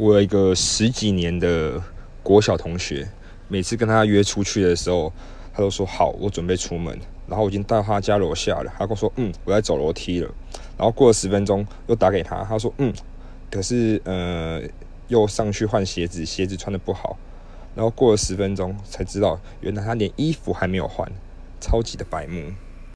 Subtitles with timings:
[0.00, 1.78] 我有一个十几年的
[2.22, 3.06] 国小同学，
[3.48, 5.12] 每次跟他约出去的时候，
[5.52, 6.98] 他都说好，我准备出门。
[7.28, 10.34] 然后我已经到他家楼下了，他跟我说，嗯，我在走楼梯了。
[10.78, 12.90] 然后过了十分钟，又打给他，他说，嗯，
[13.50, 14.62] 可是呃，
[15.08, 17.18] 又上去换鞋子，鞋子穿的不好。
[17.74, 21.06] 然后过了十分钟，才知道原来他连衣服还没有换，
[21.60, 22.50] 超级的白目。